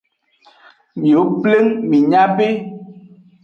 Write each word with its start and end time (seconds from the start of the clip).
Miwo 0.99 1.21
pleng 1.41 1.69
minya 1.89 2.23
be. 2.35 2.47